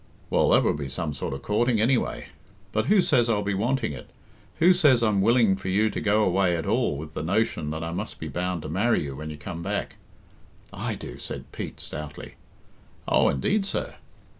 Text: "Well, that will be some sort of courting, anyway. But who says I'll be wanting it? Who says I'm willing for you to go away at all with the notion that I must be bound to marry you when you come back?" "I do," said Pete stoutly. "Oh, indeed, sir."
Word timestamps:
"Well, 0.31 0.49
that 0.49 0.63
will 0.63 0.73
be 0.73 0.89
some 0.89 1.13
sort 1.13 1.31
of 1.35 1.43
courting, 1.43 1.79
anyway. 1.79 2.29
But 2.71 2.87
who 2.87 3.01
says 3.01 3.29
I'll 3.29 3.43
be 3.43 3.53
wanting 3.53 3.93
it? 3.93 4.09
Who 4.57 4.73
says 4.73 5.03
I'm 5.03 5.21
willing 5.21 5.55
for 5.55 5.69
you 5.69 5.91
to 5.91 6.01
go 6.01 6.23
away 6.23 6.57
at 6.57 6.65
all 6.65 6.97
with 6.97 7.13
the 7.13 7.21
notion 7.21 7.69
that 7.69 7.83
I 7.83 7.91
must 7.91 8.17
be 8.19 8.27
bound 8.27 8.63
to 8.63 8.67
marry 8.67 9.03
you 9.03 9.15
when 9.15 9.29
you 9.29 9.37
come 9.37 9.61
back?" 9.61 9.97
"I 10.73 10.95
do," 10.95 11.19
said 11.19 11.51
Pete 11.51 11.79
stoutly. 11.79 12.33
"Oh, 13.07 13.29
indeed, 13.29 13.63
sir." 13.63 13.97